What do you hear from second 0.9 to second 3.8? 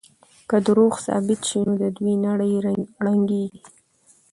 ثابت شي نو د دوی نړۍ ړنګېږي.